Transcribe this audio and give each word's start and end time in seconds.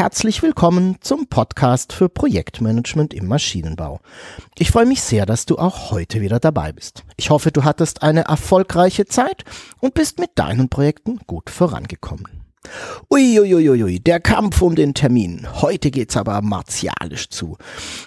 Herzlich 0.00 0.42
willkommen 0.42 0.96
zum 1.02 1.26
Podcast 1.26 1.92
für 1.92 2.08
Projektmanagement 2.08 3.12
im 3.12 3.26
Maschinenbau. 3.26 4.00
Ich 4.56 4.70
freue 4.70 4.86
mich 4.86 5.02
sehr, 5.02 5.26
dass 5.26 5.44
du 5.44 5.58
auch 5.58 5.90
heute 5.90 6.22
wieder 6.22 6.40
dabei 6.40 6.72
bist. 6.72 7.04
Ich 7.18 7.28
hoffe, 7.28 7.52
du 7.52 7.64
hattest 7.64 8.02
eine 8.02 8.22
erfolgreiche 8.22 9.04
Zeit 9.04 9.44
und 9.78 9.92
bist 9.92 10.18
mit 10.18 10.30
deinen 10.36 10.70
Projekten 10.70 11.18
gut 11.26 11.50
vorangekommen. 11.50 12.24
Uiuiuiui, 13.10 14.00
der 14.00 14.20
Kampf 14.20 14.62
um 14.62 14.74
den 14.74 14.94
Termin. 14.94 15.46
Heute 15.60 15.90
geht's 15.90 16.16
aber 16.16 16.40
martialisch 16.40 17.28
zu. 17.28 17.58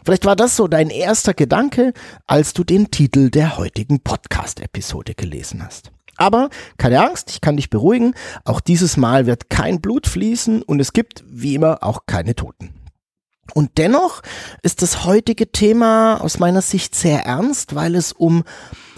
Vielleicht 0.03 0.25
war 0.25 0.35
das 0.35 0.55
so 0.55 0.67
dein 0.67 0.89
erster 0.89 1.35
Gedanke, 1.35 1.93
als 2.25 2.55
du 2.55 2.63
den 2.63 2.89
Titel 2.89 3.29
der 3.29 3.59
heutigen 3.59 3.99
Podcast-Episode 3.99 5.13
gelesen 5.13 5.63
hast. 5.63 5.92
Aber 6.17 6.49
keine 6.77 7.01
Angst, 7.01 7.31
ich 7.31 7.41
kann 7.41 7.57
dich 7.57 7.69
beruhigen, 7.69 8.13
auch 8.45 8.59
dieses 8.59 8.97
Mal 8.97 9.25
wird 9.25 9.49
kein 9.49 9.81
Blut 9.81 10.07
fließen 10.07 10.61
und 10.61 10.79
es 10.79 10.93
gibt, 10.93 11.23
wie 11.27 11.55
immer, 11.55 11.83
auch 11.83 12.05
keine 12.05 12.35
Toten. 12.35 12.73
Und 13.53 13.77
dennoch 13.77 14.21
ist 14.61 14.81
das 14.81 15.05
heutige 15.05 15.51
Thema 15.51 16.21
aus 16.21 16.39
meiner 16.39 16.61
Sicht 16.61 16.95
sehr 16.95 17.25
ernst, 17.25 17.75
weil 17.75 17.95
es 17.95 18.11
um 18.13 18.43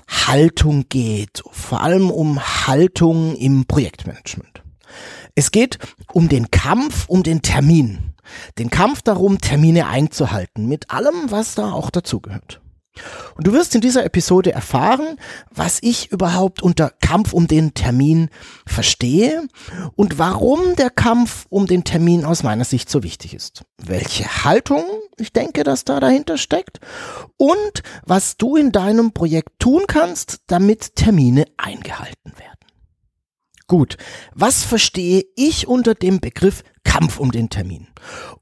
Haltung 0.08 0.86
geht, 0.88 1.42
vor 1.52 1.82
allem 1.82 2.12
um 2.12 2.40
Haltung 2.40 3.36
im 3.36 3.66
Projektmanagement. 3.66 4.64
Es 5.34 5.52
geht 5.52 5.80
um 6.14 6.30
den 6.30 6.52
Kampf 6.52 7.10
um 7.10 7.24
den 7.24 7.42
Termin, 7.42 8.14
den 8.58 8.70
Kampf 8.70 9.02
darum, 9.02 9.40
Termine 9.40 9.88
einzuhalten, 9.88 10.68
mit 10.68 10.92
allem, 10.92 11.32
was 11.32 11.56
da 11.56 11.72
auch 11.72 11.90
dazugehört. 11.90 12.62
Und 13.36 13.48
du 13.48 13.54
wirst 13.54 13.76
in 13.76 13.82
dieser 13.82 14.06
Episode 14.06 14.52
erfahren, 14.52 15.20
was 15.52 15.80
ich 15.82 16.12
überhaupt 16.12 16.62
unter 16.62 16.90
Kampf 16.90 17.34
um 17.34 17.48
den 17.48 17.74
Termin 17.74 18.30
verstehe 18.66 19.48
und 19.96 20.18
warum 20.18 20.76
der 20.76 20.90
Kampf 20.90 21.46
um 21.50 21.68
den 21.68 21.84
Termin 21.84 22.26
aus 22.26 22.44
meiner 22.44 22.66
Sicht 22.66 22.90
so 22.90 23.04
wichtig 23.04 23.34
ist. 23.34 23.64
Welche 23.78 24.44
Haltung 24.44 24.84
ich 25.18 25.32
denke, 25.34 25.64
dass 25.64 25.86
da 25.86 26.00
dahinter 26.00 26.38
steckt 26.38 26.80
und 27.38 27.84
was 28.06 28.38
du 28.38 28.56
in 28.56 28.72
deinem 28.72 29.12
Projekt 29.12 29.60
tun 29.60 29.84
kannst, 29.88 30.42
damit 30.48 30.96
Termine 30.96 31.46
eingehalten 31.58 32.32
werden. 32.38 32.56
Gut, 33.68 33.98
was 34.34 34.64
verstehe 34.64 35.24
ich 35.36 35.68
unter 35.68 35.96
dem 35.96 36.20
Begriff 36.20 36.64
Kampf 36.86 37.20
um 37.20 37.32
den 37.32 37.50
Termin? 37.50 37.88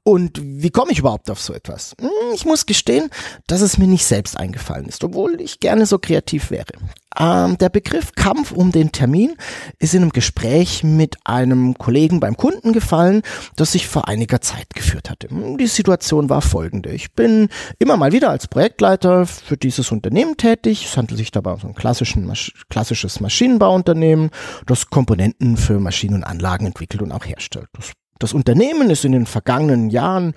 Und 0.04 0.40
wie 0.42 0.70
komme 0.70 0.92
ich 0.92 1.00
überhaupt 1.00 1.30
auf 1.30 1.40
so 1.40 1.52
etwas? 1.52 1.96
Hm, 2.00 2.08
ich 2.34 2.44
muss 2.44 2.66
gestehen, 2.66 3.10
dass 3.48 3.62
es 3.62 3.78
mir 3.78 3.88
nicht 3.88 4.04
selbst 4.04 4.38
eingefallen 4.38 4.86
ist, 4.86 5.02
obwohl 5.02 5.40
ich 5.40 5.58
gerne 5.58 5.86
so 5.86 5.98
kreativ 5.98 6.50
wäre. 6.50 6.72
Ähm, 7.18 7.58
der 7.58 7.68
Begriff 7.68 8.12
Kampf 8.12 8.52
um 8.52 8.72
den 8.72 8.92
Termin 8.92 9.36
ist 9.78 9.94
in 9.94 10.02
einem 10.02 10.10
Gespräch 10.10 10.84
mit 10.84 11.16
einem 11.24 11.74
Kollegen 11.78 12.20
beim 12.20 12.36
Kunden 12.36 12.72
gefallen, 12.72 13.22
das 13.56 13.74
ich 13.74 13.86
vor 13.86 14.08
einiger 14.08 14.40
Zeit 14.40 14.74
geführt 14.74 15.10
hatte. 15.10 15.28
Hm, 15.28 15.58
die 15.58 15.66
Situation 15.66 16.28
war 16.28 16.42
folgende. 16.42 16.90
Ich 16.90 17.12
bin 17.12 17.48
immer 17.78 17.96
mal 17.96 18.12
wieder 18.12 18.30
als 18.30 18.46
Projektleiter 18.46 19.26
für 19.26 19.56
dieses 19.56 19.90
Unternehmen 19.90 20.36
tätig. 20.36 20.84
Es 20.84 20.96
handelt 20.96 21.18
sich 21.18 21.30
dabei 21.30 21.52
um 21.52 21.60
so 21.60 21.68
ein 21.68 21.74
klassischen, 21.74 22.30
klassisches 22.68 23.20
Maschinenbauunternehmen, 23.20 24.30
das 24.66 24.90
Komponenten 24.90 25.56
für 25.56 25.80
Maschinen 25.80 26.16
und 26.16 26.24
Anlagen 26.24 26.66
entwickelt 26.66 27.02
und 27.02 27.12
auch 27.12 27.24
herstellt. 27.24 27.68
Das 27.72 27.92
das 28.18 28.32
Unternehmen 28.32 28.90
ist 28.90 29.04
in 29.04 29.12
den 29.12 29.26
vergangenen 29.26 29.90
Jahren 29.90 30.34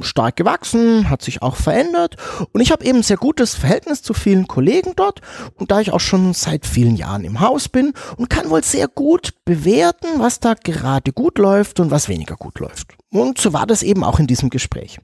stark 0.00 0.36
gewachsen, 0.36 1.10
hat 1.10 1.22
sich 1.22 1.42
auch 1.42 1.56
verändert 1.56 2.16
und 2.52 2.60
ich 2.60 2.72
habe 2.72 2.84
eben 2.84 3.02
sehr 3.02 3.16
gutes 3.16 3.54
Verhältnis 3.54 4.02
zu 4.02 4.14
vielen 4.14 4.46
Kollegen 4.46 4.92
dort 4.96 5.20
und 5.56 5.70
da 5.70 5.80
ich 5.80 5.92
auch 5.92 6.00
schon 6.00 6.34
seit 6.34 6.66
vielen 6.66 6.96
Jahren 6.96 7.24
im 7.24 7.40
Haus 7.40 7.68
bin 7.68 7.92
und 8.16 8.30
kann 8.30 8.50
wohl 8.50 8.64
sehr 8.64 8.88
gut 8.88 9.34
bewerten, 9.44 10.08
was 10.18 10.40
da 10.40 10.54
gerade 10.54 11.12
gut 11.12 11.38
läuft 11.38 11.80
und 11.80 11.90
was 11.90 12.08
weniger 12.08 12.36
gut 12.36 12.58
läuft. 12.58 12.94
Und 13.10 13.38
so 13.38 13.52
war 13.52 13.66
das 13.66 13.82
eben 13.82 14.04
auch 14.04 14.18
in 14.18 14.26
diesem 14.26 14.50
Gespräch. 14.50 14.98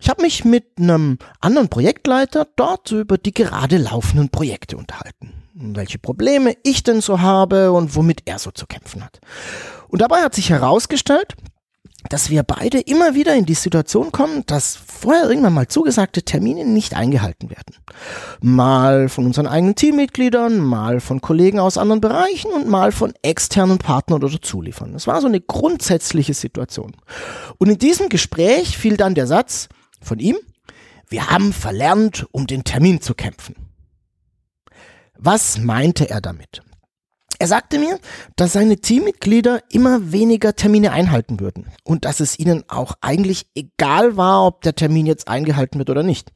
Ich 0.00 0.08
habe 0.08 0.22
mich 0.22 0.44
mit 0.44 0.64
einem 0.78 1.18
anderen 1.40 1.68
Projektleiter 1.68 2.48
dort 2.56 2.90
über 2.90 3.18
die 3.18 3.32
gerade 3.32 3.78
laufenden 3.78 4.30
Projekte 4.30 4.76
unterhalten 4.76 5.42
welche 5.54 5.98
Probleme 5.98 6.56
ich 6.62 6.82
denn 6.82 7.00
so 7.00 7.20
habe 7.20 7.72
und 7.72 7.94
womit 7.94 8.22
er 8.24 8.38
so 8.38 8.50
zu 8.50 8.66
kämpfen 8.66 9.04
hat. 9.04 9.20
Und 9.92 10.00
dabei 10.00 10.22
hat 10.22 10.34
sich 10.34 10.48
herausgestellt, 10.48 11.34
dass 12.08 12.30
wir 12.30 12.44
beide 12.44 12.80
immer 12.80 13.14
wieder 13.14 13.34
in 13.34 13.44
die 13.44 13.52
Situation 13.52 14.10
kommen, 14.10 14.42
dass 14.46 14.74
vorher 14.74 15.28
irgendwann 15.28 15.52
mal 15.52 15.68
zugesagte 15.68 16.22
Termine 16.22 16.64
nicht 16.64 16.94
eingehalten 16.94 17.50
werden. 17.50 17.76
Mal 18.40 19.10
von 19.10 19.26
unseren 19.26 19.46
eigenen 19.46 19.74
Teammitgliedern, 19.74 20.58
mal 20.60 21.00
von 21.00 21.20
Kollegen 21.20 21.60
aus 21.60 21.76
anderen 21.76 22.00
Bereichen 22.00 22.50
und 22.52 22.68
mal 22.68 22.90
von 22.90 23.12
externen 23.20 23.76
Partnern 23.76 24.24
oder 24.24 24.40
Zuliefern. 24.40 24.94
Das 24.94 25.06
war 25.06 25.20
so 25.20 25.26
eine 25.26 25.42
grundsätzliche 25.42 26.32
Situation. 26.32 26.96
Und 27.58 27.68
in 27.68 27.78
diesem 27.78 28.08
Gespräch 28.08 28.78
fiel 28.78 28.96
dann 28.96 29.14
der 29.14 29.26
Satz 29.26 29.68
von 30.00 30.18
ihm, 30.18 30.36
wir 31.10 31.28
haben 31.28 31.52
verlernt, 31.52 32.26
um 32.32 32.46
den 32.46 32.64
Termin 32.64 33.02
zu 33.02 33.14
kämpfen. 33.14 33.56
Was 35.18 35.58
meinte 35.58 36.08
er 36.08 36.22
damit? 36.22 36.62
Er 37.42 37.48
sagte 37.48 37.80
mir, 37.80 37.98
dass 38.36 38.52
seine 38.52 38.76
Teammitglieder 38.76 39.62
immer 39.68 40.12
weniger 40.12 40.54
Termine 40.54 40.92
einhalten 40.92 41.40
würden 41.40 41.66
und 41.82 42.04
dass 42.04 42.20
es 42.20 42.38
ihnen 42.38 42.62
auch 42.68 42.94
eigentlich 43.00 43.48
egal 43.56 44.16
war, 44.16 44.46
ob 44.46 44.62
der 44.62 44.76
Termin 44.76 45.06
jetzt 45.06 45.26
eingehalten 45.26 45.80
wird 45.80 45.90
oder 45.90 46.04
nicht. 46.04 46.30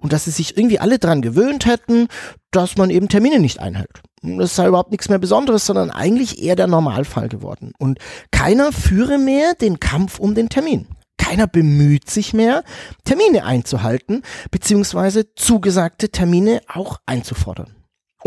Und 0.00 0.12
dass 0.12 0.24
sie 0.24 0.32
sich 0.32 0.56
irgendwie 0.56 0.80
alle 0.80 0.98
dran 0.98 1.22
gewöhnt 1.22 1.66
hätten, 1.66 2.08
dass 2.50 2.76
man 2.76 2.90
eben 2.90 3.08
Termine 3.08 3.38
nicht 3.38 3.60
einhält. 3.60 4.02
Das 4.20 4.56
sei 4.56 4.66
überhaupt 4.66 4.90
nichts 4.90 5.08
mehr 5.08 5.20
Besonderes, 5.20 5.64
sondern 5.64 5.92
eigentlich 5.92 6.42
eher 6.42 6.56
der 6.56 6.66
Normalfall 6.66 7.28
geworden. 7.28 7.70
Und 7.78 8.00
keiner 8.32 8.72
führe 8.72 9.16
mehr 9.16 9.54
den 9.54 9.78
Kampf 9.78 10.18
um 10.18 10.34
den 10.34 10.48
Termin. 10.48 10.88
Keiner 11.18 11.46
bemüht 11.46 12.10
sich 12.10 12.34
mehr, 12.34 12.64
Termine 13.04 13.44
einzuhalten, 13.44 14.22
beziehungsweise 14.50 15.32
zugesagte 15.36 16.08
Termine 16.08 16.62
auch 16.66 16.96
einzufordern. 17.06 17.77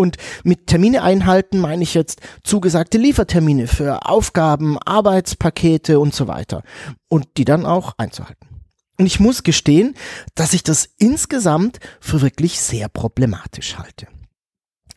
Und 0.01 0.17
mit 0.43 0.65
Termine 0.65 1.03
einhalten 1.03 1.59
meine 1.59 1.83
ich 1.83 1.93
jetzt 1.93 2.21
zugesagte 2.43 2.97
Liefertermine 2.97 3.67
für 3.67 4.07
Aufgaben, 4.07 4.79
Arbeitspakete 4.79 5.99
und 5.99 6.15
so 6.15 6.27
weiter. 6.27 6.63
Und 7.07 7.27
die 7.37 7.45
dann 7.45 7.67
auch 7.67 7.93
einzuhalten. 7.99 8.47
Und 8.97 9.05
ich 9.05 9.19
muss 9.19 9.43
gestehen, 9.43 9.93
dass 10.33 10.53
ich 10.53 10.63
das 10.63 10.89
insgesamt 10.97 11.79
für 11.99 12.21
wirklich 12.21 12.59
sehr 12.59 12.89
problematisch 12.89 13.77
halte. 13.77 14.07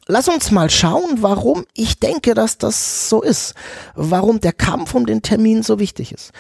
Lass 0.06 0.28
uns 0.28 0.50
mal 0.50 0.69
schauen, 0.69 1.22
warum 1.22 1.65
ich 1.72 1.98
denke, 1.98 2.34
dass 2.34 2.59
das 2.59 3.09
so 3.09 3.22
ist. 3.22 3.54
Warum 3.94 4.38
der 4.38 4.53
Kampf 4.53 4.94
um 4.94 5.06
den 5.06 5.22
Termin 5.22 5.62
so 5.62 5.78
wichtig 5.78 6.12
ist. 6.12 6.32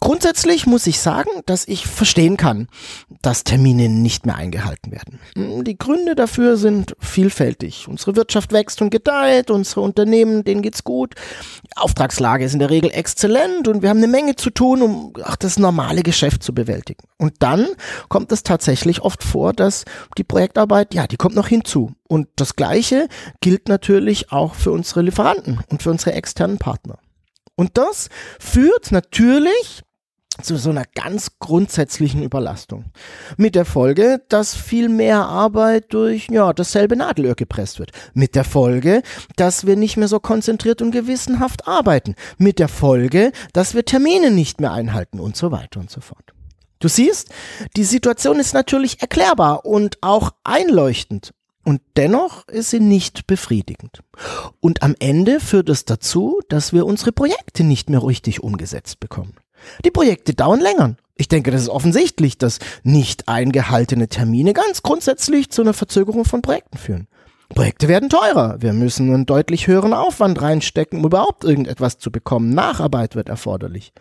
Grundsätzlich 0.00 0.66
muss 0.66 0.86
ich 0.86 1.00
sagen, 1.00 1.30
dass 1.46 1.66
ich 1.66 1.86
verstehen 1.86 2.36
kann, 2.36 2.68
dass 3.22 3.44
Termine 3.44 3.88
nicht 3.88 4.26
mehr 4.26 4.36
eingehalten 4.36 4.92
werden. 4.92 5.64
Die 5.64 5.78
Gründe 5.78 6.14
dafür 6.14 6.58
sind 6.58 6.94
vielfältig. 7.00 7.88
Unsere 7.88 8.16
Wirtschaft 8.16 8.52
wächst 8.52 8.82
und 8.82 8.90
gedeiht, 8.90 9.50
unsere 9.50 9.80
Unternehmen, 9.80 10.44
denen 10.44 10.60
geht's 10.60 10.84
gut. 10.84 11.14
Die 11.64 11.76
Auftragslage 11.76 12.44
ist 12.44 12.52
in 12.52 12.58
der 12.58 12.70
Regel 12.70 12.90
exzellent 12.90 13.66
und 13.66 13.80
wir 13.80 13.88
haben 13.88 13.98
eine 13.98 14.08
Menge 14.08 14.36
zu 14.36 14.50
tun, 14.50 14.82
um 14.82 15.12
auch 15.24 15.36
das 15.36 15.58
normale 15.58 16.02
Geschäft 16.02 16.42
zu 16.42 16.54
bewältigen. 16.54 17.02
Und 17.16 17.32
dann 17.38 17.66
kommt 18.10 18.30
es 18.30 18.42
tatsächlich 18.42 19.00
oft 19.00 19.24
vor, 19.24 19.54
dass 19.54 19.86
die 20.18 20.24
Projektarbeit, 20.24 20.92
ja, 20.92 21.06
die 21.06 21.16
kommt 21.16 21.34
noch 21.34 21.48
hinzu. 21.48 21.95
Und 22.08 22.28
das 22.36 22.56
Gleiche 22.56 23.08
gilt 23.40 23.68
natürlich 23.68 24.32
auch 24.32 24.54
für 24.54 24.72
unsere 24.72 25.02
Lieferanten 25.02 25.60
und 25.70 25.82
für 25.82 25.90
unsere 25.90 26.12
externen 26.12 26.58
Partner. 26.58 26.98
Und 27.56 27.78
das 27.78 28.08
führt 28.38 28.92
natürlich 28.92 29.82
zu 30.42 30.56
so 30.56 30.70
einer 30.70 30.84
ganz 30.94 31.38
grundsätzlichen 31.38 32.22
Überlastung. 32.22 32.84
Mit 33.36 33.54
der 33.54 33.64
Folge, 33.64 34.22
dass 34.28 34.54
viel 34.54 34.88
mehr 34.88 35.24
Arbeit 35.24 35.94
durch 35.94 36.28
ja, 36.30 36.52
dasselbe 36.52 36.96
Nadelöhr 36.96 37.34
gepresst 37.34 37.78
wird. 37.78 37.92
Mit 38.12 38.34
der 38.34 38.44
Folge, 38.44 39.02
dass 39.36 39.66
wir 39.66 39.76
nicht 39.76 39.96
mehr 39.96 40.08
so 40.08 40.20
konzentriert 40.20 40.82
und 40.82 40.90
gewissenhaft 40.90 41.66
arbeiten. 41.66 42.14
Mit 42.38 42.58
der 42.58 42.68
Folge, 42.68 43.32
dass 43.54 43.74
wir 43.74 43.84
Termine 43.84 44.30
nicht 44.30 44.60
mehr 44.60 44.72
einhalten 44.72 45.20
und 45.20 45.36
so 45.36 45.50
weiter 45.50 45.80
und 45.80 45.90
so 45.90 46.00
fort. 46.00 46.34
Du 46.78 46.88
siehst, 46.88 47.30
die 47.76 47.84
Situation 47.84 48.38
ist 48.38 48.52
natürlich 48.52 49.00
erklärbar 49.00 49.64
und 49.64 49.96
auch 50.02 50.32
einleuchtend. 50.44 51.32
Und 51.66 51.80
dennoch 51.96 52.46
ist 52.46 52.70
sie 52.70 52.78
nicht 52.78 53.26
befriedigend. 53.26 54.04
Und 54.60 54.84
am 54.84 54.94
Ende 55.00 55.40
führt 55.40 55.68
es 55.68 55.84
dazu, 55.84 56.40
dass 56.48 56.72
wir 56.72 56.86
unsere 56.86 57.10
Projekte 57.10 57.64
nicht 57.64 57.90
mehr 57.90 58.04
richtig 58.04 58.40
umgesetzt 58.40 59.00
bekommen. 59.00 59.34
Die 59.84 59.90
Projekte 59.90 60.32
dauern 60.32 60.60
länger. 60.60 60.94
Ich 61.16 61.26
denke, 61.26 61.50
das 61.50 61.62
ist 61.62 61.68
offensichtlich, 61.68 62.38
dass 62.38 62.60
nicht 62.84 63.26
eingehaltene 63.26 64.06
Termine 64.06 64.52
ganz 64.52 64.84
grundsätzlich 64.84 65.50
zu 65.50 65.62
einer 65.62 65.72
Verzögerung 65.72 66.24
von 66.24 66.40
Projekten 66.40 66.78
führen. 66.78 67.08
Projekte 67.48 67.88
werden 67.88 68.10
teurer. 68.10 68.58
Wir 68.60 68.72
müssen 68.72 69.12
einen 69.12 69.26
deutlich 69.26 69.66
höheren 69.66 69.92
Aufwand 69.92 70.40
reinstecken, 70.40 71.00
um 71.00 71.06
überhaupt 71.06 71.42
irgendetwas 71.42 71.98
zu 71.98 72.12
bekommen. 72.12 72.54
Nacharbeit 72.54 73.16
wird 73.16 73.28
erforderlich. 73.28 73.92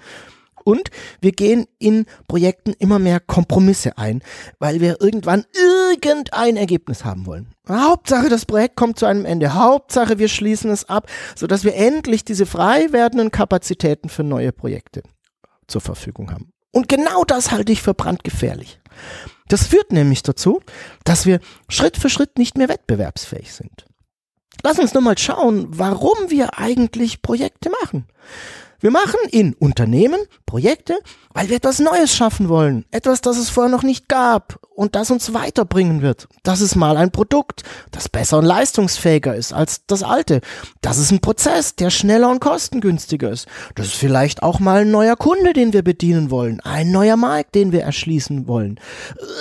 Und 0.65 0.89
wir 1.21 1.31
gehen 1.31 1.67
in 1.77 2.05
Projekten 2.27 2.73
immer 2.73 2.97
mehr 2.97 3.19
Kompromisse 3.19 3.99
ein, 3.99 4.23
weil 4.57 4.81
wir 4.81 4.99
irgendwann 4.99 5.45
irgendein 5.53 6.57
Ergebnis 6.57 7.05
haben 7.05 7.27
wollen. 7.27 7.53
Hauptsache, 7.69 8.29
das 8.29 8.45
Projekt 8.45 8.75
kommt 8.75 8.97
zu 8.97 9.05
einem 9.05 9.25
Ende. 9.25 9.53
Hauptsache, 9.53 10.17
wir 10.17 10.27
schließen 10.27 10.71
es 10.71 10.89
ab, 10.89 11.07
sodass 11.35 11.63
wir 11.63 11.75
endlich 11.75 12.25
diese 12.25 12.47
frei 12.47 12.91
werdenden 12.91 13.29
Kapazitäten 13.29 14.09
für 14.09 14.23
neue 14.23 14.51
Projekte 14.51 15.03
zur 15.67 15.81
Verfügung 15.81 16.31
haben. 16.31 16.51
Und 16.71 16.89
genau 16.89 17.23
das 17.23 17.51
halte 17.51 17.71
ich 17.71 17.83
für 17.83 17.93
brandgefährlich. 17.93 18.79
Das 19.47 19.67
führt 19.67 19.91
nämlich 19.91 20.23
dazu, 20.23 20.61
dass 21.03 21.27
wir 21.27 21.39
Schritt 21.69 21.95
für 21.95 22.09
Schritt 22.09 22.39
nicht 22.39 22.57
mehr 22.57 22.69
wettbewerbsfähig 22.69 23.53
sind. 23.53 23.85
Lass 24.63 24.79
uns 24.79 24.95
nur 24.95 25.03
mal 25.03 25.17
schauen, 25.17 25.67
warum 25.69 26.17
wir 26.29 26.57
eigentlich 26.57 27.21
Projekte 27.21 27.69
machen. 27.69 28.07
Wir 28.85 28.91
machen 28.91 29.19
in 29.31 29.55
Unternehmen 29.55 30.19
Projekte, 30.45 30.99
weil 31.33 31.49
wir 31.49 31.55
etwas 31.55 31.79
Neues 31.79 32.15
schaffen 32.15 32.49
wollen. 32.49 32.85
Etwas, 32.91 33.19
das 33.19 33.39
es 33.39 33.49
vorher 33.49 33.71
noch 33.71 33.81
nicht 33.81 34.07
gab 34.07 34.59
und 34.75 34.93
das 34.93 35.09
uns 35.09 35.33
weiterbringen 35.33 36.03
wird. 36.03 36.27
Das 36.43 36.61
ist 36.61 36.75
mal 36.75 36.95
ein 36.95 37.09
Produkt, 37.09 37.63
das 37.89 38.09
besser 38.09 38.37
und 38.37 38.45
leistungsfähiger 38.45 39.33
ist 39.33 39.53
als 39.53 39.87
das 39.87 40.03
alte. 40.03 40.39
Das 40.81 40.99
ist 40.99 41.09
ein 41.09 41.19
Prozess, 41.19 41.75
der 41.75 41.89
schneller 41.89 42.29
und 42.29 42.41
kostengünstiger 42.41 43.31
ist. 43.31 43.47
Das 43.73 43.87
ist 43.87 43.95
vielleicht 43.95 44.43
auch 44.43 44.59
mal 44.59 44.81
ein 44.81 44.91
neuer 44.91 45.15
Kunde, 45.15 45.53
den 45.53 45.73
wir 45.73 45.81
bedienen 45.81 46.29
wollen. 46.29 46.59
Ein 46.59 46.91
neuer 46.91 47.17
Markt, 47.17 47.55
den 47.55 47.71
wir 47.71 47.81
erschließen 47.81 48.47
wollen. 48.47 48.79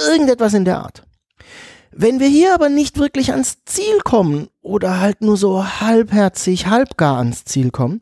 Irgendetwas 0.09 0.55
in 0.55 0.65
der 0.65 0.79
Art. 0.79 1.04
Wenn 1.97 2.19
wir 2.19 2.27
hier 2.27 2.55
aber 2.55 2.69
nicht 2.69 2.99
wirklich 2.99 3.31
ans 3.31 3.59
Ziel 3.67 4.01
kommen 4.03 4.49
oder 4.63 4.99
halt 4.99 5.21
nur 5.21 5.37
so 5.37 5.65
halbherzig, 5.65 6.67
halbgar 6.67 7.19
ans 7.19 7.45
Ziel 7.45 7.71
kommen, 7.71 8.01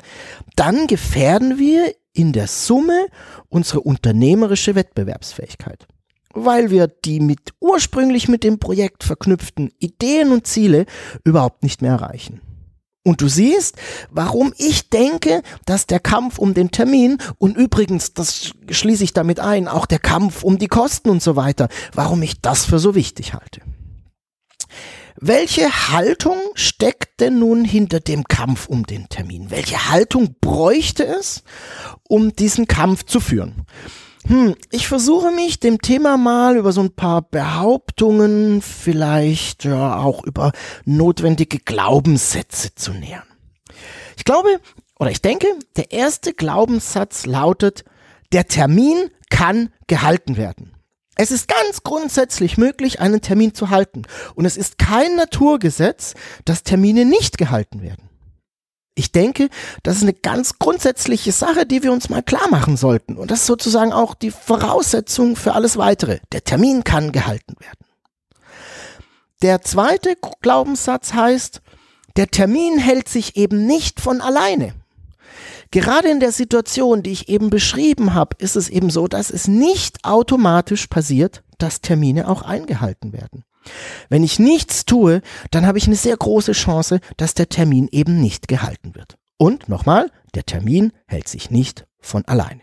dann 0.57 0.87
gefährden 0.87 1.59
wir 1.59 1.95
in 2.15 2.33
der 2.33 2.47
Summe 2.47 3.07
unsere 3.51 3.81
unternehmerische 3.81 4.75
Wettbewerbsfähigkeit. 4.75 5.87
Weil 6.33 6.71
wir 6.71 6.87
die 6.87 7.21
mit 7.21 7.53
ursprünglich 7.61 8.29
mit 8.29 8.45
dem 8.45 8.59
Projekt 8.59 9.05
verknüpften 9.05 9.71
Ideen 9.79 10.33
und 10.33 10.47
Ziele 10.47 10.87
überhaupt 11.25 11.63
nicht 11.63 11.83
mehr 11.83 11.93
erreichen. 11.93 12.41
Und 13.05 13.21
du 13.21 13.29
siehst, 13.29 13.77
warum 14.11 14.55
ich 14.57 14.89
denke, 14.89 15.43
dass 15.67 15.87
der 15.87 16.01
Kampf 16.01 16.39
um 16.39 16.55
den 16.55 16.71
Termin 16.71 17.19
und 17.37 17.59
übrigens, 17.59 18.15
das 18.15 18.53
schließe 18.71 19.05
ich 19.05 19.13
damit 19.13 19.39
ein, 19.39 19.69
auch 19.69 19.85
der 19.85 19.99
Kampf 19.99 20.45
um 20.45 20.57
die 20.59 20.69
Kosten 20.69 21.11
und 21.11 21.23
so 21.23 21.37
weiter, 21.37 21.69
warum 21.93 22.23
ich 22.23 22.41
das 22.41 22.65
für 22.65 22.79
so 22.79 22.95
wichtig 22.95 23.35
halte. 23.35 23.61
Welche 25.25 25.71
Haltung 25.93 26.37
steckt 26.57 27.21
denn 27.21 27.39
nun 27.39 27.65
hinter 27.65 28.01
dem 28.01 28.25
Kampf 28.25 28.67
um 28.67 28.85
den 28.87 29.09
Termin? 29.09 29.53
Welche 29.53 29.89
Haltung 29.89 30.35
bräuchte 30.41 31.07
es, 31.07 31.45
um 32.09 32.35
diesen 32.35 32.67
Kampf 32.67 33.05
zu 33.05 33.21
führen? 33.21 33.65
Hm, 34.27 34.57
ich 34.73 34.89
versuche 34.89 35.31
mich 35.31 35.61
dem 35.61 35.81
Thema 35.81 36.17
mal 36.17 36.57
über 36.57 36.73
so 36.73 36.81
ein 36.81 36.97
paar 36.97 37.23
Behauptungen, 37.23 38.63
vielleicht 38.63 39.63
ja 39.63 39.97
auch 39.99 40.25
über 40.25 40.51
notwendige 40.87 41.61
Glaubenssätze 41.61 42.75
zu 42.75 42.93
nähern. 42.93 43.23
Ich 44.17 44.25
glaube, 44.25 44.61
oder 44.99 45.13
ich 45.13 45.23
denke, 45.23 45.47
der 45.77 45.93
erste 45.93 46.35
Glaubenssatz 46.35 47.27
lautet, 47.27 47.85
der 48.33 48.49
Termin 48.49 49.09
kann 49.31 49.71
gehalten 49.87 50.37
werden. 50.37 50.72
Es 51.17 51.31
ist 51.31 51.47
ganz 51.49 51.83
grundsätzlich 51.83 52.57
möglich, 52.57 53.01
einen 53.01 53.21
Termin 53.21 53.55
zu 53.55 53.71
halten. 53.71 54.03
Und 54.35 54.45
es 54.45 54.57
ist 54.57 54.79
kein 54.79 55.15
Naturgesetz, 55.17 56.15
dass 56.45 56.63
Termine 56.63 57.05
nicht 57.05 57.39
gehalten 57.39 57.83
werden. 57.83 58.09
Ich 58.95 59.13
denke, 59.13 59.49
das 59.83 59.97
ist 59.97 60.03
eine 60.03 60.13
ganz 60.13 60.59
grundsätzliche 60.59 61.33
Sache, 61.33 61.65
die 61.65 61.83
wir 61.83 61.93
uns 61.93 62.11
mal 62.11 62.23
klar 62.23 62.49
machen 62.51 62.77
sollten. 62.77 63.17
Und 63.17 63.31
das 63.31 63.41
ist 63.41 63.47
sozusagen 63.47 63.93
auch 63.93 64.15
die 64.15 64.31
Voraussetzung 64.31 65.37
für 65.37 65.55
alles 65.55 65.79
weitere. 65.79 66.21
Der 66.33 66.45
Termin 66.45 66.85
kann 66.85 67.13
gehalten 67.13 67.55
werden. 67.59 67.87
Der 69.41 69.63
zweite 69.63 70.17
Glaubenssatz 70.41 71.15
heißt, 71.15 71.63
der 72.17 72.29
Termin 72.29 72.79
hält 72.79 73.09
sich 73.09 73.37
eben 73.37 73.67
nicht 73.67 74.01
von 74.01 74.21
alleine. 74.21 74.75
Gerade 75.73 76.11
in 76.11 76.21
der 76.21 76.33
Situation, 76.33 77.03
die 77.03 77.13
ich 77.13 77.31
eben 77.31 77.49
beschrieben 77.49 78.13
habe, 78.13 78.37
ist 78.39 78.57
es 78.57 78.69
eben 78.69 78.91
so, 78.91 79.09
dass 79.09 79.31
es 79.31 79.49
nicht 79.49 80.05
automatisch 80.05 80.87
passiert, 80.87 81.43
dass 81.57 81.81
Termine 81.81 82.29
auch 82.29 82.43
eingehalten 82.43 83.15
werden. 83.15 83.45
Wenn 84.11 84.23
ich 84.23 84.39
nichts 84.39 84.85
tue, 84.85 85.23
dann 85.51 85.67
habe 85.67 85.79
ich 85.79 85.87
eine 85.87 85.97
sehr 85.97 86.17
große 86.17 86.53
Chance, 86.53 87.01
dass 87.17 87.33
der 87.33 87.49
Termin 87.49 87.89
eben 87.91 88.21
nicht 88.21 88.49
gehalten 88.49 88.95
wird. 88.95 89.17
Und 89.39 89.71
nochmal, 89.71 90.11
der 90.35 90.45
Termin 90.45 90.93
hält 91.07 91.27
sich 91.27 91.51
nicht 91.51 91.87
von 92.01 92.27
alleine. 92.27 92.61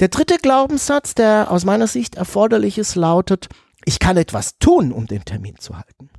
Der 0.00 0.08
dritte 0.08 0.36
Glaubenssatz, 0.36 1.14
der 1.14 1.50
aus 1.50 1.64
meiner 1.64 1.86
Sicht 1.86 2.14
erforderlich 2.14 2.76
ist, 2.76 2.94
lautet, 2.94 3.48
ich 3.86 3.98
kann 3.98 4.18
etwas 4.18 4.58
tun, 4.58 4.92
um 4.92 5.06
den 5.06 5.24
Termin 5.24 5.56
zu 5.58 5.76
halten. 5.76 6.10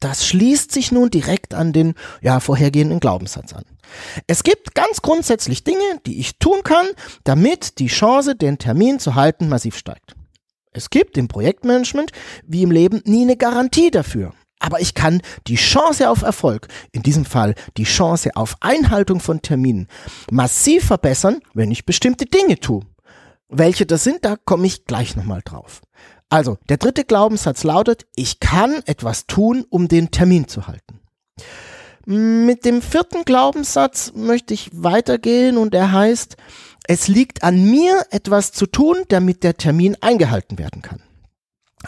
Das 0.00 0.26
schließt 0.26 0.72
sich 0.72 0.90
nun 0.90 1.10
direkt 1.10 1.52
an 1.52 1.74
den 1.74 1.94
ja, 2.22 2.40
vorhergehenden 2.40 3.00
Glaubenssatz 3.00 3.52
an. 3.52 3.64
Es 4.26 4.42
gibt 4.42 4.74
ganz 4.74 5.02
grundsätzlich 5.02 5.64
Dinge, 5.64 6.00
die 6.06 6.20
ich 6.20 6.38
tun 6.38 6.62
kann, 6.62 6.86
damit 7.24 7.78
die 7.78 7.86
Chance, 7.86 8.36
den 8.36 8.58
Termin 8.58 8.98
zu 8.98 9.14
halten, 9.14 9.48
massiv 9.48 9.76
steigt. 9.76 10.14
Es 10.72 10.90
gibt 10.90 11.16
im 11.16 11.28
Projektmanagement 11.28 12.10
wie 12.46 12.62
im 12.62 12.70
Leben 12.70 13.00
nie 13.04 13.22
eine 13.22 13.36
Garantie 13.36 13.90
dafür. 13.90 14.32
Aber 14.58 14.80
ich 14.80 14.94
kann 14.94 15.20
die 15.46 15.56
Chance 15.56 16.08
auf 16.08 16.22
Erfolg, 16.22 16.68
in 16.90 17.02
diesem 17.02 17.24
Fall 17.24 17.54
die 17.76 17.84
Chance 17.84 18.30
auf 18.34 18.56
Einhaltung 18.60 19.20
von 19.20 19.42
Terminen, 19.42 19.88
massiv 20.30 20.86
verbessern, 20.86 21.40
wenn 21.52 21.70
ich 21.70 21.84
bestimmte 21.84 22.24
Dinge 22.24 22.58
tue. 22.58 22.82
Welche 23.48 23.84
das 23.84 24.04
sind, 24.04 24.24
da 24.24 24.36
komme 24.36 24.66
ich 24.66 24.86
gleich 24.86 25.16
nochmal 25.16 25.42
drauf. 25.44 25.82
Also, 26.30 26.58
der 26.68 26.78
dritte 26.78 27.04
Glaubenssatz 27.04 27.62
lautet, 27.62 28.06
ich 28.16 28.40
kann 28.40 28.82
etwas 28.86 29.26
tun, 29.26 29.64
um 29.68 29.86
den 29.86 30.10
Termin 30.10 30.48
zu 30.48 30.66
halten. 30.66 31.00
Mit 32.06 32.64
dem 32.64 32.82
vierten 32.82 33.24
Glaubenssatz 33.24 34.12
möchte 34.14 34.54
ich 34.54 34.70
weitergehen 34.72 35.56
und 35.56 35.74
er 35.74 35.92
heißt, 35.92 36.36
es 36.86 37.08
liegt 37.08 37.42
an 37.42 37.64
mir, 37.70 38.04
etwas 38.10 38.52
zu 38.52 38.66
tun, 38.66 38.96
damit 39.08 39.42
der 39.42 39.56
Termin 39.56 39.96
eingehalten 40.00 40.58
werden 40.58 40.82
kann. 40.82 41.02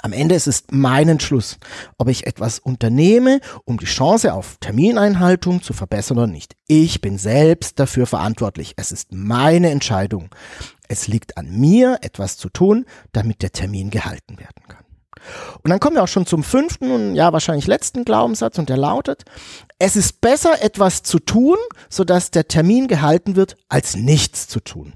Am 0.03 0.13
Ende 0.13 0.35
ist 0.35 0.47
es 0.47 0.65
mein 0.71 1.09
Entschluss, 1.09 1.59
ob 1.99 2.09
ich 2.09 2.27
etwas 2.27 2.59
unternehme, 2.59 3.41
um 3.65 3.79
die 3.79 3.87
Chance 3.87 4.33
auf 4.33 4.57
Termineinhaltung 4.61 5.63
zu 5.63 5.73
verbessern 5.73 6.19
oder 6.19 6.27
nicht. 6.27 6.55
Ich 6.67 7.01
bin 7.01 7.19
selbst 7.19 7.79
dafür 7.79 8.07
verantwortlich. 8.07 8.75
Es 8.77 8.93
ist 8.93 9.13
meine 9.13 9.71
Entscheidung. 9.71 10.29
Es 10.89 11.09
liegt 11.09 11.37
an 11.37 11.51
mir, 11.51 11.99
etwas 12.03 12.37
zu 12.37 12.49
tun, 12.49 12.85
damit 13.13 13.43
der 13.43 13.53
Termin 13.53 13.91
gehalten 13.91 14.39
werden 14.39 14.63
kann. 14.69 14.86
Und 15.63 15.71
dann 15.71 15.81
kommen 15.81 15.97
wir 15.97 16.03
auch 16.03 16.09
schon 16.09 16.27
zum 16.27 16.45
fünften 16.45 16.91
und 16.91 17.15
ja 17.15 17.33
wahrscheinlich 17.33 17.67
letzten 17.67 18.05
Glaubenssatz 18.05 18.59
und 18.59 18.69
der 18.69 18.77
lautet, 18.77 19.25
es 19.79 19.97
ist 19.97 20.21
besser 20.21 20.63
etwas 20.63 21.03
zu 21.03 21.19
tun, 21.19 21.57
sodass 21.89 22.31
der 22.31 22.49
Termin 22.49 22.89
gehalten 22.89 23.37
wird, 23.37 23.57
als 23.69 23.97
nichts 23.97 24.49
zu 24.49 24.61
tun. 24.61 24.93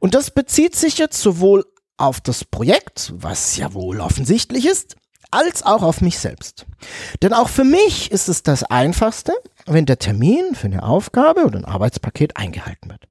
Und 0.00 0.14
das 0.14 0.30
bezieht 0.30 0.74
sich 0.76 0.98
jetzt 0.98 1.20
sowohl 1.20 1.64
auf 1.96 2.20
das 2.20 2.44
Projekt, 2.44 3.12
was 3.16 3.56
ja 3.56 3.74
wohl 3.74 4.00
offensichtlich 4.00 4.66
ist, 4.66 4.96
als 5.30 5.62
auch 5.62 5.82
auf 5.82 6.00
mich 6.00 6.18
selbst. 6.18 6.66
Denn 7.22 7.32
auch 7.32 7.48
für 7.48 7.64
mich 7.64 8.10
ist 8.10 8.28
es 8.28 8.42
das 8.42 8.64
Einfachste, 8.64 9.32
wenn 9.66 9.86
der 9.86 9.98
Termin 9.98 10.54
für 10.54 10.66
eine 10.66 10.82
Aufgabe 10.82 11.44
oder 11.44 11.58
ein 11.58 11.64
Arbeitspaket 11.64 12.36
eingehalten 12.36 12.90
wird. 12.90 13.08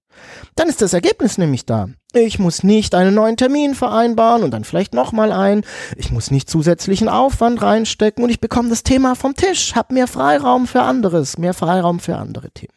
Dann 0.56 0.70
ist 0.70 0.82
das 0.82 0.94
Ergebnis 0.94 1.38
nämlich 1.38 1.65
da. 1.65 1.89
Ich 2.13 2.39
muss 2.39 2.63
nicht 2.63 2.94
einen 2.94 3.15
neuen 3.15 3.38
Termin 3.38 3.74
vereinbaren 3.75 4.44
und 4.44 4.51
dann 4.51 4.63
vielleicht 4.63 4.94
nochmal 4.94 5.32
ein. 5.32 5.63
Ich 5.96 6.12
muss 6.12 6.32
nicht 6.32 6.50
zusätzlichen 6.50 7.08
Aufwand 7.08 7.62
reinstecken 7.62 8.24
und 8.24 8.30
ich 8.30 8.41
bekomme 8.41 8.70
das 8.70 8.84
Thema 8.84 9.15
vom 9.15 9.36
Tisch, 9.36 9.75
habe 9.75 9.94
mehr 9.94 10.08
Freiraum 10.08 10.68
für 10.68 10.82
anderes, 10.82 11.38
mehr 11.38 11.53
Freiraum 11.53 12.00
für 12.00 12.18
andere 12.18 12.51
Themen. 12.51 12.74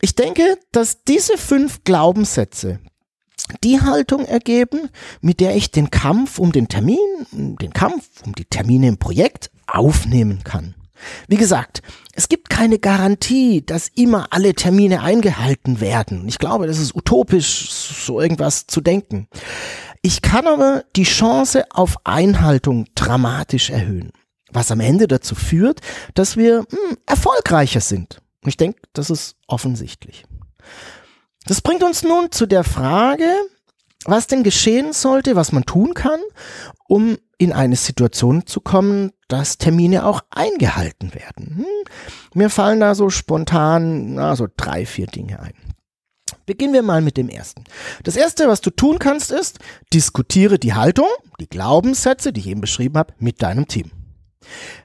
Ich 0.00 0.14
denke, 0.14 0.58
dass 0.72 1.04
diese 1.04 1.36
fünf 1.38 1.84
Glaubenssätze 1.84 2.80
die 3.62 3.80
Haltung 3.80 4.24
ergeben, 4.24 4.88
mit 5.20 5.40
der 5.40 5.54
ich 5.54 5.70
den 5.70 5.90
Kampf 5.90 6.38
um 6.38 6.52
den 6.52 6.68
Termin, 6.68 6.98
den 7.32 7.72
Kampf 7.72 8.08
um 8.24 8.34
die 8.34 8.44
Termine 8.44 8.88
im 8.88 8.98
Projekt 8.98 9.50
aufnehmen 9.66 10.42
kann. 10.44 10.74
Wie 11.28 11.36
gesagt, 11.36 11.82
es 12.14 12.28
gibt 12.28 12.50
keine 12.50 12.78
Garantie, 12.78 13.64
dass 13.64 13.88
immer 13.88 14.28
alle 14.30 14.54
Termine 14.54 15.02
eingehalten 15.02 15.80
werden. 15.80 16.28
Ich 16.28 16.38
glaube, 16.38 16.66
das 16.66 16.78
ist 16.78 16.94
utopisch, 16.94 17.70
so 17.70 18.20
irgendwas 18.20 18.66
zu 18.66 18.80
denken. 18.80 19.28
Ich 20.02 20.20
kann 20.20 20.46
aber 20.46 20.84
die 20.96 21.04
Chance 21.04 21.64
auf 21.70 21.96
Einhaltung 22.04 22.86
dramatisch 22.94 23.70
erhöhen, 23.70 24.12
was 24.50 24.70
am 24.70 24.80
Ende 24.80 25.06
dazu 25.06 25.34
führt, 25.34 25.80
dass 26.14 26.36
wir 26.36 26.58
hm, 26.58 26.98
erfolgreicher 27.06 27.80
sind. 27.80 28.20
Ich 28.44 28.56
denke, 28.56 28.80
das 28.92 29.10
ist 29.10 29.36
offensichtlich. 29.46 30.24
Das 31.46 31.60
bringt 31.60 31.82
uns 31.82 32.02
nun 32.02 32.32
zu 32.32 32.46
der 32.46 32.64
Frage, 32.64 33.28
was 34.04 34.26
denn 34.26 34.42
geschehen 34.42 34.92
sollte, 34.92 35.36
was 35.36 35.52
man 35.52 35.64
tun 35.64 35.94
kann, 35.94 36.20
um 36.88 37.18
in 37.42 37.52
eine 37.52 37.74
Situation 37.74 38.46
zu 38.46 38.60
kommen, 38.60 39.10
dass 39.26 39.58
Termine 39.58 40.06
auch 40.06 40.20
eingehalten 40.30 41.12
werden. 41.12 41.56
Hm? 41.56 41.64
Mir 42.34 42.50
fallen 42.50 42.78
da 42.78 42.94
so 42.94 43.10
spontan 43.10 44.14
na, 44.14 44.36
so 44.36 44.46
drei, 44.56 44.86
vier 44.86 45.08
Dinge 45.08 45.40
ein. 45.40 45.54
Beginnen 46.46 46.72
wir 46.72 46.82
mal 46.82 47.00
mit 47.00 47.16
dem 47.16 47.28
ersten. 47.28 47.64
Das 48.04 48.16
erste, 48.16 48.46
was 48.46 48.60
du 48.60 48.70
tun 48.70 49.00
kannst, 49.00 49.32
ist, 49.32 49.58
diskutiere 49.92 50.58
die 50.58 50.74
Haltung, 50.74 51.08
die 51.40 51.48
Glaubenssätze, 51.48 52.32
die 52.32 52.40
ich 52.40 52.46
eben 52.46 52.60
beschrieben 52.60 52.96
habe, 52.96 53.14
mit 53.18 53.42
deinem 53.42 53.66
Team. 53.66 53.90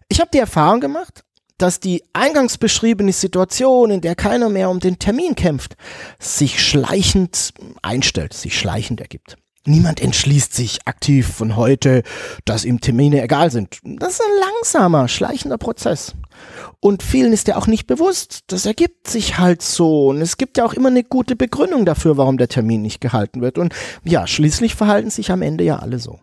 Ich 0.09 0.19
habe 0.19 0.31
die 0.33 0.39
Erfahrung 0.39 0.79
gemacht, 0.81 1.23
dass 1.59 1.79
die 1.79 2.03
eingangs 2.13 2.57
beschriebene 2.57 3.13
Situation, 3.13 3.91
in 3.91 4.01
der 4.01 4.15
keiner 4.15 4.49
mehr 4.49 4.69
um 4.69 4.79
den 4.79 4.97
Termin 4.97 5.35
kämpft, 5.35 5.75
sich 6.19 6.63
schleichend 6.63 7.53
einstellt, 7.83 8.33
sich 8.33 8.57
schleichend 8.57 8.99
ergibt. 8.99 9.37
Niemand 9.67 10.01
entschließt 10.01 10.53
sich 10.53 10.87
aktiv 10.87 11.27
von 11.27 11.57
heute, 11.57 12.03
dass 12.45 12.63
ihm 12.63 12.79
Termine 12.79 13.21
egal 13.21 13.51
sind. 13.51 13.79
Das 13.83 14.13
ist 14.13 14.21
ein 14.21 14.39
langsamer, 14.39 15.09
schleichender 15.09 15.57
Prozess. 15.57 16.15
Und 16.79 17.03
vielen 17.03 17.33
ist 17.33 17.49
ja 17.49 17.57
auch 17.57 17.67
nicht 17.67 17.85
bewusst. 17.85 18.45
Das 18.47 18.65
ergibt 18.65 19.09
sich 19.09 19.37
halt 19.37 19.61
so. 19.61 20.07
Und 20.07 20.21
es 20.21 20.37
gibt 20.37 20.57
ja 20.57 20.63
auch 20.65 20.73
immer 20.73 20.87
eine 20.87 21.03
gute 21.03 21.35
Begründung 21.35 21.85
dafür, 21.85 22.15
warum 22.15 22.37
der 22.37 22.47
Termin 22.47 22.81
nicht 22.81 23.01
gehalten 23.01 23.41
wird. 23.41 23.57
Und 23.57 23.73
ja, 24.05 24.25
schließlich 24.25 24.75
verhalten 24.75 25.09
sich 25.09 25.31
am 25.31 25.41
Ende 25.41 25.65
ja 25.65 25.79
alle 25.79 25.99
so. 25.99 26.19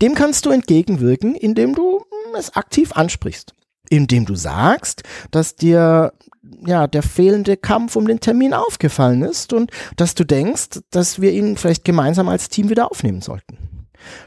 Dem 0.00 0.14
kannst 0.14 0.46
du 0.46 0.50
entgegenwirken, 0.50 1.34
indem 1.34 1.74
du 1.74 2.02
es 2.38 2.56
aktiv 2.56 2.92
ansprichst 2.92 3.52
indem 3.90 4.26
du 4.26 4.34
sagst, 4.34 5.02
dass 5.30 5.56
dir 5.56 6.12
ja 6.66 6.86
der 6.86 7.02
fehlende 7.02 7.56
Kampf 7.56 7.96
um 7.96 8.06
den 8.06 8.20
Termin 8.20 8.54
aufgefallen 8.54 9.22
ist 9.22 9.52
und 9.52 9.70
dass 9.96 10.14
du 10.14 10.24
denkst, 10.24 10.80
dass 10.90 11.20
wir 11.20 11.32
ihn 11.32 11.56
vielleicht 11.56 11.84
gemeinsam 11.84 12.28
als 12.28 12.48
Team 12.48 12.68
wieder 12.68 12.90
aufnehmen 12.90 13.20
sollten. 13.20 13.58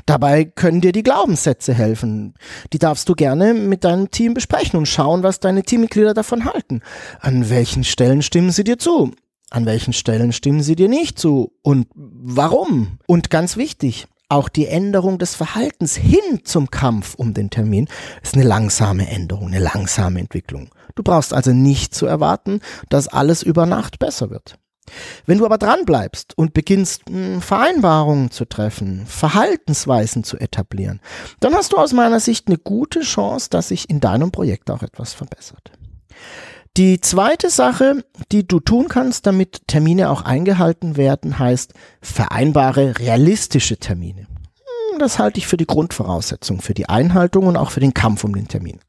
Dabei 0.06 0.46
können 0.46 0.82
dir 0.82 0.92
die 0.92 1.04
Glaubenssätze 1.04 1.74
helfen. 1.74 2.34
Die 2.74 2.80
darfst 2.80 3.08
du 3.10 3.14
gerne 3.14 3.54
mit 3.54 3.84
deinem 3.84 4.12
Team 4.12 4.34
besprechen 4.34 4.78
und 4.78 4.88
schauen, 4.88 5.24
was 5.24 5.40
deine 5.40 5.64
Teammitglieder 5.64 6.14
davon 6.14 6.46
halten. 6.46 6.82
An 7.20 7.50
welchen 7.50 7.84
Stellen 7.84 8.22
stimmen 8.22 8.52
sie 8.52 8.64
dir 8.64 8.78
zu? 8.78 9.12
An 9.50 9.66
welchen 9.66 9.94
Stellen 9.94 10.32
stimmen 10.32 10.64
sie 10.64 10.76
dir 10.76 10.88
nicht 10.88 11.20
zu? 11.20 11.54
Und 11.62 11.88
warum? 11.94 13.00
Und 13.06 13.30
ganz 13.30 13.58
wichtig, 13.58 14.08
auch 14.32 14.50
die 14.50 14.68
Änderung 14.68 15.20
des 15.20 15.36
Verhaltens 15.36 15.96
hin 15.96 16.44
zum 16.44 16.72
Kampf 16.72 17.16
um 17.16 17.34
den 17.34 17.50
Termin 17.50 17.88
ist 18.24 18.34
eine 18.34 18.44
langsame 18.44 19.10
Änderung, 19.10 19.48
eine 19.48 19.60
langsame 19.60 20.20
Entwicklung. 20.20 20.70
Du 20.96 21.04
brauchst 21.04 21.34
also 21.34 21.52
nicht 21.52 21.94
zu 21.94 22.06
erwarten, 22.06 22.62
dass 22.90 23.08
alles 23.08 23.44
über 23.44 23.66
Nacht 23.66 24.00
besser 24.00 24.30
wird. 24.30 24.56
Wenn 25.26 25.38
du 25.38 25.46
aber 25.46 25.58
dran 25.58 25.86
bleibst 25.86 26.38
und 26.38 26.54
beginnst 26.54 27.04
hm, 27.10 27.42
Vereinbarungen 27.42 28.32
zu 28.32 28.46
treffen, 28.46 29.06
Verhaltensweisen 29.06 30.24
zu 30.24 30.38
etablieren, 30.38 31.02
dann 31.40 31.54
hast 31.54 31.74
du 31.74 31.78
aus 31.78 31.94
meiner 31.94 32.20
Sicht 32.20 32.48
eine 32.48 32.58
gute 32.58 33.02
Chance, 33.02 33.50
dass 33.50 33.68
sich 33.68 33.90
in 33.90 34.00
deinem 34.00 34.32
Projekt 34.32 34.72
auch 34.72 34.82
etwas 34.82 35.14
verbessert. 35.14 35.72
Die 36.78 37.02
zweite 37.02 37.50
Sache, 37.50 38.06
die 38.32 38.48
du 38.48 38.62
tun 38.62 38.88
kannst, 38.88 39.26
damit 39.26 39.68
Termine 39.68 40.10
auch 40.10 40.22
eingehalten 40.22 40.96
werden, 40.96 41.38
heißt 41.38 41.74
vereinbare 42.02 42.98
realistische 42.98 43.76
Termine. 43.76 44.22
Hm, 44.22 45.00
das 45.00 45.20
halte 45.20 45.40
ich 45.40 45.48
für 45.48 45.58
die 45.58 45.68
Grundvoraussetzung 45.68 46.62
für 46.62 46.74
die 46.74 46.88
Einhaltung 46.88 47.48
und 47.48 47.58
auch 47.58 47.72
für 47.72 47.82
den 47.82 47.94
Kampf 47.94 48.24
um 48.24 48.34
den 48.34 48.48
Termin. 48.48 48.80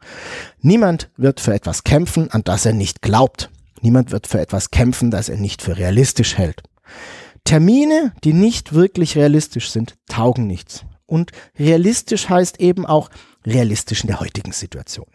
Niemand 0.61 1.11
wird 1.17 1.41
für 1.41 1.55
etwas 1.55 1.83
kämpfen, 1.83 2.31
an 2.31 2.43
das 2.45 2.65
er 2.67 2.73
nicht 2.73 3.03
glaubt. 3.03 3.51
Niemand 3.81 4.13
wird 4.13 4.29
für 4.29 4.41
etwas 4.41 4.71
kämpfen, 4.71 5.11
das 5.11 5.29
er 5.29 5.39
nicht 5.39 5.61
für 5.61 5.77
realistisch 5.77 6.39
hält. 6.39 6.63
Termine, 7.43 8.13
die 8.23 8.33
nicht 8.33 8.75
wirklich 8.75 9.17
realistisch 9.17 9.71
sind, 9.71 9.97
taugen 10.07 10.47
nichts. 10.47 10.85
Und 11.07 11.33
realistisch 11.59 12.29
heißt 12.29 12.61
eben 12.61 12.87
auch 12.87 13.11
realistisch 13.45 14.03
in 14.03 14.07
der 14.07 14.21
heutigen 14.21 14.53
Situation. 14.53 15.09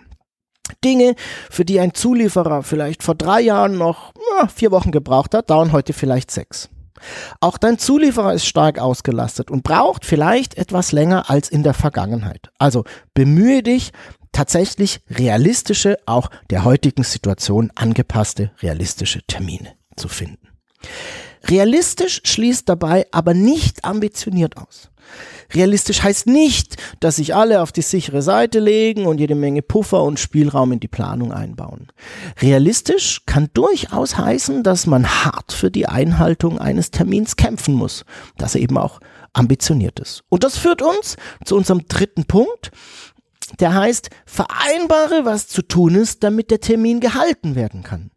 Dinge, 0.84 1.16
für 1.50 1.66
die 1.66 1.80
ein 1.80 1.94
Zulieferer 1.94 2.64
vielleicht 2.64 3.04
vor 3.04 3.16
drei 3.16 3.42
Jahren 3.42 3.78
noch 3.78 4.14
ja, 4.40 4.48
vier 4.48 4.72
Wochen 4.72 4.92
gebraucht 4.92 5.34
hat, 5.34 5.50
dauern 5.50 5.72
heute 5.72 5.94
vielleicht 5.94 6.32
sechs. 6.32 6.70
Auch 7.42 7.58
dein 7.58 7.78
Zulieferer 7.78 8.34
ist 8.34 8.46
stark 8.46 8.80
ausgelastet 8.80 9.52
und 9.52 9.64
braucht 9.64 10.06
vielleicht 10.06 10.58
etwas 10.58 10.92
länger 10.92 11.30
als 11.30 11.50
in 11.50 11.64
der 11.64 11.74
Vergangenheit. 11.74 12.50
Also 12.58 12.86
bemühe 13.14 13.62
dich, 13.62 13.92
tatsächlich 14.32 15.02
realistische, 15.10 15.98
auch 16.06 16.30
der 16.50 16.64
heutigen 16.64 17.04
Situation 17.04 17.72
angepasste, 17.76 18.52
realistische 18.62 19.22
Termine 19.24 19.74
zu 19.96 20.08
finden. 20.08 20.50
Realistisch 21.46 22.22
schließt 22.24 22.67
dabei 22.67 23.06
aber 23.12 23.34
nicht 23.34 23.86
ambitioniert 23.86 24.58
aus. 24.58 24.89
Realistisch 25.53 26.03
heißt 26.03 26.27
nicht, 26.27 26.75
dass 27.00 27.15
sich 27.15 27.34
alle 27.34 27.62
auf 27.62 27.72
die 27.72 27.82
sichere 27.82 28.22
Seite 28.22 28.60
legen 28.60 29.06
und 29.06 29.20
jede 29.20 29.36
Menge 29.36 29.62
Puffer 29.62 30.03
und 30.03 30.20
Spielraum 30.20 30.74
in 30.74 30.79
die 30.82 30.89
Planung 30.89 31.32
einbauen. 31.32 31.88
Realistisch 32.41 33.22
kann 33.25 33.50
durchaus 33.53 34.17
heißen, 34.17 34.63
dass 34.63 34.88
man 34.88 35.08
hart 35.08 35.53
für 35.53 35.72
die 35.72 35.88
Einhaltung 35.88 36.60
eines 36.60 36.91
Termins 36.91 37.38
kämpfen 37.38 37.75
muss, 37.75 38.03
dass 38.38 38.56
er 38.56 38.62
eben 38.62 38.77
auch 38.77 39.00
ambitioniert 39.32 40.00
ist. 40.00 40.24
Und 40.27 40.44
das 40.44 40.58
führt 40.58 40.82
uns 40.82 41.15
zu 41.46 41.56
unserem 41.56 41.88
dritten 41.88 42.25
Punkt, 42.25 42.72
der 43.62 43.74
heißt, 43.74 44.10
vereinbare, 44.25 45.24
was 45.24 45.48
zu 45.48 45.62
tun 45.62 45.96
ist, 45.96 46.24
damit 46.24 46.51
der 46.51 46.60
Termin 46.60 47.00
gehalten 47.00 47.56
werden 47.56 47.84
kann. 47.84 48.12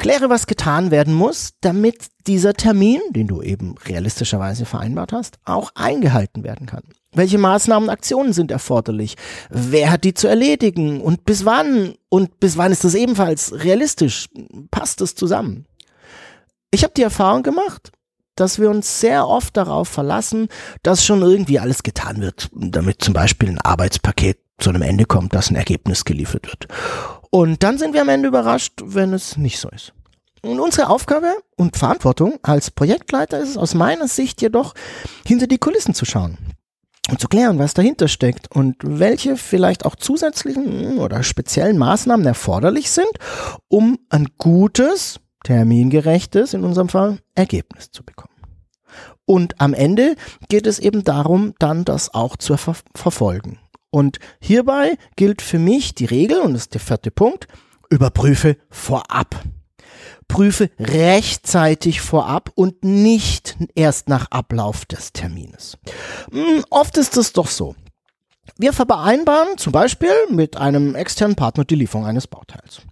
Kläre, 0.00 0.30
was 0.30 0.46
getan 0.46 0.90
werden 0.90 1.12
muss, 1.12 1.50
damit 1.60 2.06
dieser 2.26 2.54
Termin, 2.54 3.00
den 3.10 3.28
du 3.28 3.42
eben 3.42 3.76
realistischerweise 3.86 4.64
vereinbart 4.64 5.12
hast, 5.12 5.38
auch 5.44 5.70
eingehalten 5.74 6.42
werden 6.42 6.66
kann. 6.66 6.82
Welche 7.12 7.36
Maßnahmen 7.36 7.88
und 7.88 7.92
Aktionen 7.92 8.32
sind 8.32 8.50
erforderlich? 8.50 9.16
Wer 9.50 9.90
hat 9.90 10.04
die 10.04 10.14
zu 10.14 10.26
erledigen? 10.26 11.02
Und 11.02 11.26
bis 11.26 11.44
wann? 11.44 11.96
Und 12.08 12.40
bis 12.40 12.56
wann 12.56 12.72
ist 12.72 12.82
das 12.82 12.94
ebenfalls 12.94 13.52
realistisch? 13.62 14.28
Passt 14.70 15.02
es 15.02 15.14
zusammen? 15.14 15.66
Ich 16.70 16.82
habe 16.82 16.94
die 16.96 17.02
Erfahrung 17.02 17.42
gemacht, 17.42 17.92
dass 18.36 18.58
wir 18.58 18.70
uns 18.70 19.00
sehr 19.00 19.28
oft 19.28 19.54
darauf 19.54 19.88
verlassen, 19.88 20.48
dass 20.82 21.04
schon 21.04 21.20
irgendwie 21.20 21.58
alles 21.58 21.82
getan 21.82 22.22
wird, 22.22 22.48
damit 22.54 23.02
zum 23.02 23.12
Beispiel 23.12 23.50
ein 23.50 23.60
Arbeitspaket 23.60 24.38
zu 24.58 24.70
einem 24.70 24.82
Ende 24.82 25.04
kommt, 25.04 25.34
dass 25.34 25.50
ein 25.50 25.56
Ergebnis 25.56 26.06
geliefert 26.06 26.46
wird. 26.46 26.68
Und 27.30 27.62
dann 27.62 27.78
sind 27.78 27.94
wir 27.94 28.02
am 28.02 28.08
Ende 28.08 28.28
überrascht, 28.28 28.80
wenn 28.84 29.12
es 29.12 29.36
nicht 29.36 29.60
so 29.60 29.68
ist. 29.70 29.92
Und 30.42 30.58
unsere 30.58 30.88
Aufgabe 30.88 31.36
und 31.56 31.76
Verantwortung 31.76 32.38
als 32.42 32.70
Projektleiter 32.70 33.38
ist 33.38 33.50
es 33.50 33.56
aus 33.56 33.74
meiner 33.74 34.08
Sicht 34.08 34.40
jedoch, 34.42 34.74
hinter 35.26 35.46
die 35.46 35.58
Kulissen 35.58 35.94
zu 35.94 36.04
schauen 36.04 36.38
und 37.10 37.20
zu 37.20 37.28
klären, 37.28 37.58
was 37.58 37.74
dahinter 37.74 38.08
steckt 38.08 38.50
und 38.50 38.76
welche 38.82 39.36
vielleicht 39.36 39.84
auch 39.84 39.96
zusätzlichen 39.96 40.98
oder 40.98 41.22
speziellen 41.22 41.76
Maßnahmen 41.76 42.26
erforderlich 42.26 42.90
sind, 42.90 43.10
um 43.68 43.98
ein 44.08 44.28
gutes, 44.38 45.20
termingerechtes, 45.44 46.54
in 46.54 46.64
unserem 46.64 46.88
Fall, 46.88 47.18
Ergebnis 47.34 47.90
zu 47.90 48.02
bekommen. 48.02 48.34
Und 49.26 49.60
am 49.60 49.74
Ende 49.74 50.16
geht 50.48 50.66
es 50.66 50.78
eben 50.78 51.04
darum, 51.04 51.54
dann 51.58 51.84
das 51.84 52.12
auch 52.14 52.36
zu 52.36 52.56
ver 52.56 52.74
verfolgen. 52.94 53.58
Und 53.90 54.18
hierbei 54.40 54.96
gilt 55.16 55.42
für 55.42 55.58
mich 55.58 55.94
die 55.94 56.04
Regel, 56.04 56.40
und 56.40 56.54
das 56.54 56.62
ist 56.62 56.74
der 56.74 56.80
vierte 56.80 57.10
Punkt, 57.10 57.48
überprüfe 57.88 58.56
vorab. 58.70 59.42
Prüfe 60.28 60.70
rechtzeitig 60.78 62.00
vorab 62.00 62.52
und 62.54 62.84
nicht 62.84 63.56
erst 63.74 64.08
nach 64.08 64.30
Ablauf 64.30 64.84
des 64.84 65.12
Termines. 65.12 65.76
Hm, 66.30 66.64
oft 66.70 66.96
ist 66.96 67.16
es 67.16 67.32
doch 67.32 67.48
so. 67.48 67.74
Wir 68.56 68.72
vereinbaren 68.72 69.58
zum 69.58 69.72
Beispiel 69.72 70.12
mit 70.28 70.56
einem 70.56 70.94
externen 70.94 71.34
Partner 71.34 71.64
die 71.64 71.74
Lieferung 71.74 72.06
eines 72.06 72.26
Bauteils. 72.26 72.82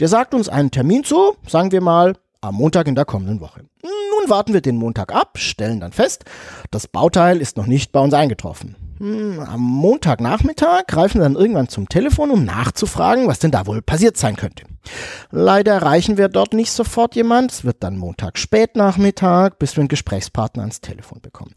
Der 0.00 0.08
sagt 0.08 0.34
uns 0.34 0.48
einen 0.48 0.70
Termin 0.70 1.04
zu, 1.04 1.36
sagen 1.46 1.72
wir 1.72 1.80
mal 1.80 2.16
am 2.40 2.54
Montag 2.54 2.86
in 2.86 2.94
der 2.94 3.04
kommenden 3.04 3.40
Woche. 3.40 3.64
Nun 3.82 4.30
warten 4.30 4.54
wir 4.54 4.60
den 4.60 4.76
Montag 4.76 5.12
ab, 5.12 5.38
stellen 5.38 5.80
dann 5.80 5.92
fest, 5.92 6.24
das 6.70 6.86
Bauteil 6.86 7.40
ist 7.40 7.56
noch 7.56 7.66
nicht 7.66 7.92
bei 7.92 8.00
uns 8.00 8.14
eingetroffen. 8.14 8.85
Hm, 8.98 9.40
am 9.40 9.60
Montagnachmittag 9.60 10.86
greifen 10.86 11.20
dann 11.20 11.34
irgendwann 11.34 11.68
zum 11.68 11.88
Telefon, 11.88 12.30
um 12.30 12.44
nachzufragen, 12.44 13.28
was 13.28 13.38
denn 13.38 13.50
da 13.50 13.66
wohl 13.66 13.82
passiert 13.82 14.16
sein 14.16 14.36
könnte. 14.36 14.64
Leider 15.30 15.74
erreichen 15.74 16.16
wir 16.16 16.28
dort 16.28 16.54
nicht 16.54 16.70
sofort 16.70 17.14
jemand. 17.14 17.52
Es 17.52 17.64
wird 17.64 17.82
dann 17.82 17.98
Montag 17.98 18.38
spätnachmittag, 18.38 19.58
bis 19.58 19.76
wir 19.76 19.82
einen 19.82 19.88
Gesprächspartner 19.88 20.62
ans 20.62 20.80
Telefon 20.80 21.20
bekommen. 21.20 21.52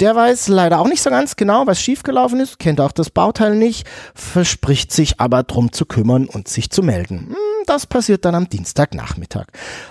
Der 0.00 0.14
weiß 0.14 0.48
leider 0.48 0.80
auch 0.80 0.88
nicht 0.88 1.02
so 1.02 1.10
ganz 1.10 1.36
genau, 1.36 1.66
was 1.66 1.80
schiefgelaufen 1.80 2.40
ist, 2.40 2.58
kennt 2.58 2.80
auch 2.80 2.92
das 2.92 3.10
Bauteil 3.10 3.56
nicht, 3.56 3.86
verspricht 4.14 4.92
sich 4.92 5.20
aber 5.20 5.42
drum 5.42 5.72
zu 5.72 5.86
kümmern 5.86 6.26
und 6.26 6.48
sich 6.48 6.70
zu 6.70 6.82
melden. 6.82 7.28
Hm, 7.28 7.53
Das 7.66 7.86
passiert 7.86 8.24
dann 8.24 8.34
am 8.34 8.48
Dienstagnachmittag. 8.48 9.46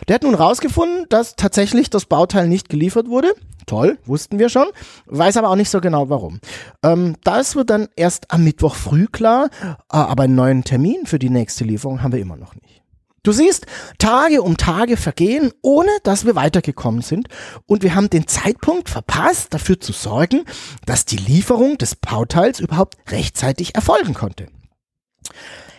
Der 0.08 0.16
hat 0.16 0.24
nun 0.24 0.36
rausgefunden, 0.36 1.06
dass 1.10 1.36
tatsächlich 1.36 1.90
das 1.90 2.06
Bauteil 2.06 2.48
nicht 2.48 2.70
geliefert 2.70 3.08
wurde. 3.08 3.34
Toll, 3.66 3.98
wussten 4.06 4.40
wir 4.40 4.50
schon, 4.50 4.68
weiß 5.06 5.38
aber 5.38 5.50
auch 5.50 5.56
nicht 5.56 5.70
so 5.70 5.80
genau 5.80 6.10
warum. 6.10 6.40
Ähm, 6.84 7.16
das 7.24 7.56
wird 7.56 7.70
dann 7.70 7.88
erst 7.96 8.32
am 8.32 8.44
Mittwoch 8.44 8.76
früh 8.76 9.08
klar, 9.08 9.50
äh, 9.64 9.76
aber 9.90 10.24
einen 10.24 10.36
neuen 10.36 10.64
Termin 10.64 11.06
für 11.06 11.20
die 11.20 11.30
nächste 11.30 11.64
Lieferung 11.64 12.04
haben 12.04 12.12
wir 12.12 12.20
immer 12.20 12.36
noch 12.36 12.56
nicht. 12.56 12.84
Du 13.26 13.32
siehst, 13.32 13.66
Tage 14.00 14.42
um 14.42 14.58
Tage 14.58 14.98
vergehen, 14.98 15.54
ohne 15.62 15.92
dass 16.04 16.26
wir 16.26 16.36
weitergekommen 16.36 17.02
sind 17.02 17.30
und 17.66 17.82
wir 17.82 17.96
haben 17.96 18.10
den 18.10 18.28
Zeitpunkt 18.28 18.90
verpasst, 18.90 19.54
dafür 19.54 19.80
zu 19.80 19.94
sorgen, 19.94 20.44
dass 20.86 21.06
die 21.06 21.16
Lieferung 21.16 21.78
des 21.78 21.96
Bauteils 21.96 22.60
überhaupt 22.60 22.98
rechtzeitig 23.10 23.76
erfolgen 23.76 24.14
konnte. 24.14 24.48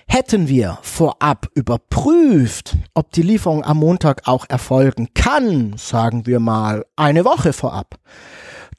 Hätten 0.06 0.49
wir 0.49 0.78
vorab 0.82 1.49
überprüft, 1.54 2.76
ob 2.94 3.11
die 3.12 3.23
Lieferung 3.23 3.64
am 3.64 3.78
Montag 3.78 4.23
auch 4.26 4.46
erfolgen 4.49 5.08
kann, 5.14 5.75
sagen 5.76 6.26
wir 6.26 6.40
mal 6.40 6.84
eine 6.96 7.25
Woche 7.25 7.52
vorab, 7.52 7.99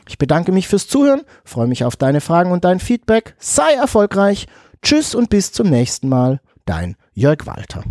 Ich 0.08 0.18
bedanke 0.18 0.52
mich 0.52 0.68
fürs 0.68 0.86
Zuhören, 0.88 1.22
freue 1.44 1.66
mich 1.66 1.84
auf 1.84 1.96
deine 1.96 2.20
Fragen 2.20 2.52
und 2.52 2.64
dein 2.64 2.80
Feedback. 2.80 3.34
Sei 3.38 3.72
erfolgreich. 3.74 4.46
Tschüss 4.82 5.14
und 5.14 5.30
bis 5.30 5.52
zum 5.52 5.68
nächsten 5.68 6.08
Mal. 6.08 6.40
Dein 6.64 6.96
Jörg 7.14 7.46
Walter. 7.46 7.82